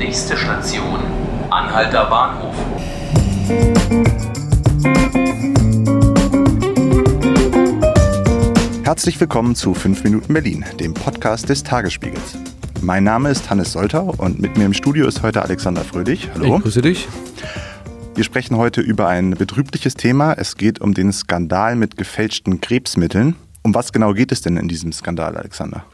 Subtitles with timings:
[0.00, 0.98] Nächste Station,
[1.50, 2.54] Anhalter Bahnhof.
[8.82, 12.38] Herzlich willkommen zu 5 Minuten Berlin, dem Podcast des Tagesspiegels.
[12.80, 16.30] Mein Name ist Hannes Soltau und mit mir im Studio ist heute Alexander Fröhlich.
[16.32, 16.56] Hallo.
[16.56, 17.06] Ich grüße dich.
[18.14, 20.32] Wir sprechen heute über ein betrübliches Thema.
[20.32, 23.36] Es geht um den Skandal mit gefälschten Krebsmitteln.
[23.60, 25.84] Um was genau geht es denn in diesem Skandal, Alexander?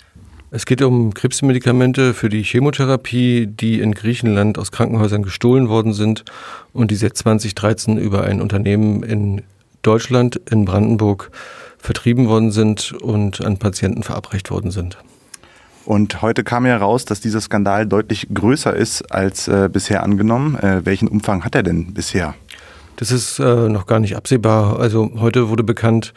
[0.53, 6.25] Es geht um Krebsmedikamente für die Chemotherapie, die in Griechenland aus Krankenhäusern gestohlen worden sind
[6.73, 9.43] und die seit 2013 über ein Unternehmen in
[9.83, 11.33] Deutschland, in Brandenburg,
[11.79, 14.98] vertrieben worden sind und an Patienten verabreicht worden sind.
[15.84, 20.56] Und heute kam ja raus, dass dieser Skandal deutlich größer ist als äh, bisher angenommen.
[20.56, 22.34] Äh, welchen Umfang hat er denn bisher?
[22.97, 24.78] Das ist äh, noch gar nicht absehbar.
[24.78, 26.15] Also heute wurde bekannt,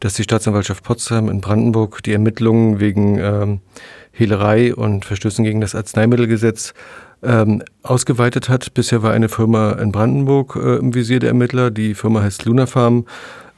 [0.00, 3.60] dass die Staatsanwaltschaft Potsdam in Brandenburg die Ermittlungen wegen ähm,
[4.12, 6.74] Hehlerei und Verstößen gegen das Arzneimittelgesetz
[7.22, 8.74] ähm, ausgeweitet hat.
[8.74, 11.70] Bisher war eine Firma in Brandenburg äh, im Visier der Ermittler.
[11.70, 13.06] Die Firma heißt Lunafarm.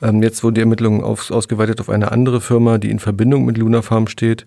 [0.03, 3.57] Ähm, jetzt wurden die Ermittlungen auf, ausgeweitet auf eine andere Firma, die in Verbindung mit
[3.57, 4.45] Lunafarm steht.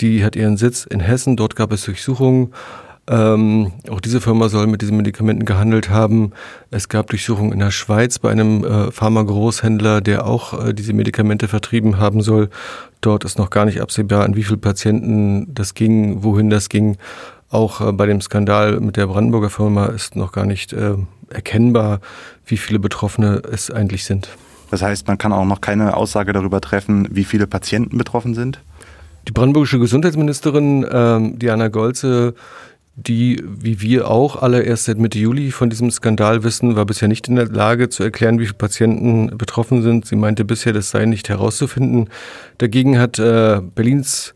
[0.00, 1.36] Die hat ihren Sitz in Hessen.
[1.36, 2.52] Dort gab es Durchsuchungen.
[3.08, 6.32] Ähm, auch diese Firma soll mit diesen Medikamenten gehandelt haben.
[6.70, 11.48] Es gab Durchsuchungen in der Schweiz bei einem äh, Pharma-Großhändler, der auch äh, diese Medikamente
[11.48, 12.50] vertrieben haben soll.
[13.00, 16.98] Dort ist noch gar nicht absehbar, an wie viele Patienten das ging, wohin das ging.
[17.48, 20.96] Auch äh, bei dem Skandal mit der Brandenburger Firma ist noch gar nicht äh,
[21.30, 22.00] erkennbar,
[22.44, 24.28] wie viele Betroffene es eigentlich sind.
[24.70, 28.60] Das heißt, man kann auch noch keine Aussage darüber treffen, wie viele Patienten betroffen sind?
[29.26, 32.34] Die brandenburgische Gesundheitsministerin ähm, Diana Golze
[33.06, 37.06] die, wie wir auch alle erst seit Mitte Juli von diesem Skandal wissen, war bisher
[37.06, 40.04] nicht in der Lage zu erklären, wie viele Patienten betroffen sind.
[40.06, 42.08] Sie meinte bisher, das sei nicht herauszufinden.
[42.58, 44.34] Dagegen hat äh, Berlins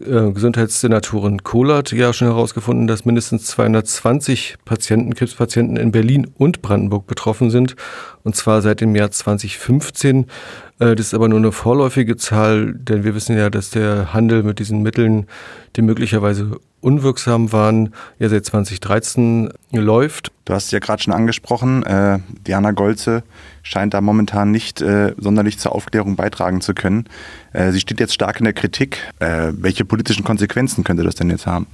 [0.00, 7.06] äh, Gesundheitssenatorin Kohlert ja schon herausgefunden, dass mindestens 220 Patienten, Krebspatienten in Berlin und Brandenburg
[7.06, 7.76] betroffen sind.
[8.24, 10.26] Und zwar seit dem Jahr 2015.
[10.80, 14.42] Äh, das ist aber nur eine vorläufige Zahl, denn wir wissen ja, dass der Handel
[14.42, 15.26] mit diesen Mitteln,
[15.76, 20.32] die möglicherweise unwirksam waren, ja seit 2013 läuft.
[20.44, 23.22] Du hast es ja gerade schon angesprochen, äh, Diana Golze
[23.62, 27.04] scheint da momentan nicht äh, sonderlich zur Aufklärung beitragen zu können.
[27.52, 28.98] Äh, sie steht jetzt stark in der Kritik.
[29.20, 31.66] Äh, welche politischen Konsequenzen könnte das denn jetzt haben?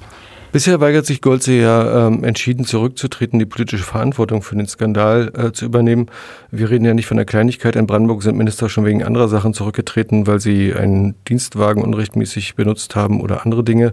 [0.51, 5.53] Bisher weigert sich Golze ja ähm, entschieden zurückzutreten, die politische Verantwortung für den Skandal äh,
[5.53, 6.07] zu übernehmen.
[6.51, 7.77] Wir reden ja nicht von der Kleinigkeit.
[7.77, 12.97] In Brandenburg sind Minister schon wegen anderer Sachen zurückgetreten, weil sie einen Dienstwagen unrechtmäßig benutzt
[12.97, 13.93] haben oder andere Dinge.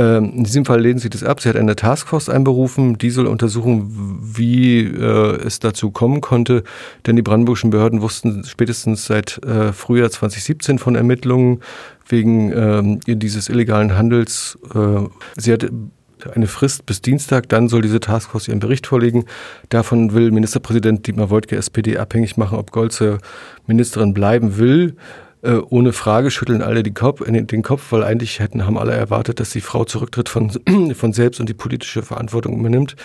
[0.00, 1.40] Ähm, in diesem Fall lehnen sie das ab.
[1.40, 6.62] Sie hat eine Taskforce einberufen, die soll untersuchen, wie äh, es dazu kommen konnte.
[7.06, 11.60] Denn die brandenburgischen Behörden wussten spätestens seit äh, Frühjahr 2017 von Ermittlungen
[12.08, 14.58] wegen ähm, dieses illegalen Handels.
[14.74, 15.02] Äh,
[15.36, 15.70] sie hat
[16.34, 19.26] eine Frist bis Dienstag, dann soll diese Taskforce ihren Bericht vorlegen.
[19.68, 23.18] Davon will Ministerpräsident Dietmar Woidke SPD abhängig machen, ob Golze
[23.66, 24.96] Ministerin bleiben will.
[25.42, 29.40] Äh, ohne Frage schütteln alle den Kopf, den Kopf, weil eigentlich hätten, haben alle erwartet,
[29.40, 30.50] dass die Frau zurücktritt von,
[30.94, 32.96] von selbst und die politische Verantwortung übernimmt.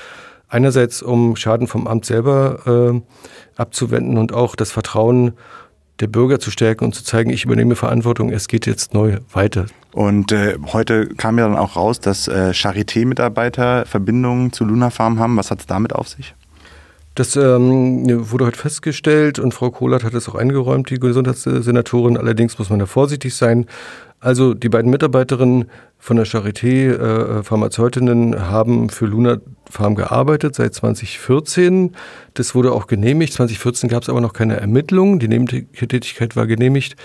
[0.47, 3.01] Einerseits, um Schaden vom Amt selber äh,
[3.59, 5.33] abzuwenden und auch das Vertrauen
[6.01, 9.65] der Bürger zu stärken und zu zeigen, ich übernehme Verantwortung, es geht jetzt neu weiter.
[9.93, 15.19] Und äh, heute kam ja dann auch raus, dass äh, Charité-Mitarbeiter Verbindungen zu Luna Farm
[15.19, 15.37] haben.
[15.37, 16.35] Was hat es damit auf sich?
[17.15, 22.17] Das ähm, wurde heute festgestellt und Frau Kohlert hat es auch eingeräumt, die Gesundheitssenatorin.
[22.17, 23.67] Allerdings muss man da vorsichtig sein.
[24.19, 29.37] Also die beiden Mitarbeiterinnen von der Charité, äh, Pharmazeutinnen, haben für Luna
[29.69, 31.95] Farm gearbeitet seit 2014.
[32.33, 33.31] Das wurde auch genehmigt.
[33.33, 35.19] 2014 gab es aber noch keine Ermittlungen.
[35.19, 36.97] Die Nebentätigkeit war genehmigt.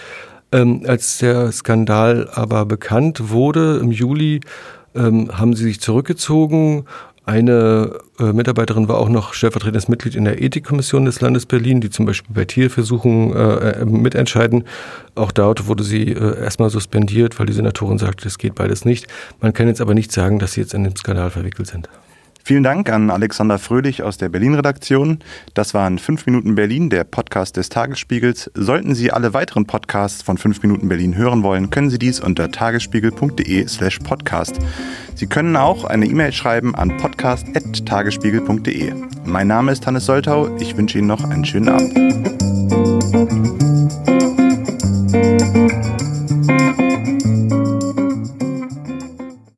[0.51, 4.41] Ähm, als der Skandal aber bekannt wurde im Juli,
[4.95, 6.85] ähm, haben sie sich zurückgezogen
[7.27, 11.91] eine äh, Mitarbeiterin war auch noch stellvertretendes Mitglied in der Ethikkommission des Landes Berlin, die
[11.91, 14.65] zum Beispiel bei Tierversuchen äh, äh, mitentscheiden.
[15.15, 19.07] Auch dort wurde sie äh, erstmal suspendiert, weil die Senatorin sagte, das geht beides nicht.
[19.41, 21.89] Man kann jetzt aber nicht sagen, dass sie jetzt in den Skandal verwickelt sind.
[22.45, 25.19] Vielen Dank an Alexander Fröhlich aus der Berlin-Redaktion.
[25.55, 28.51] Das waren 5 Minuten Berlin, der Podcast des Tagesspiegels.
[28.55, 32.51] Sollten Sie alle weiteren Podcasts von 5 Minuten Berlin hören wollen, können Sie dies unter
[32.51, 34.59] tagesspiegel.de slash podcast.
[35.15, 38.95] Sie können auch eine E-Mail schreiben an podcast.tagesspiegel.de.
[39.25, 40.57] Mein Name ist Hannes Soltau.
[40.57, 42.70] Ich wünsche Ihnen noch einen schönen Abend.